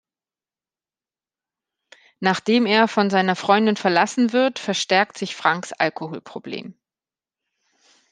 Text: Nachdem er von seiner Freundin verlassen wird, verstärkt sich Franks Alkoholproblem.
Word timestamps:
Nachdem 2.21 2.65
er 2.65 2.87
von 2.87 3.11
seiner 3.11 3.35
Freundin 3.35 3.75
verlassen 3.77 4.33
wird, 4.33 4.57
verstärkt 4.57 5.15
sich 5.15 5.35
Franks 5.35 5.73
Alkoholproblem. 5.73 6.73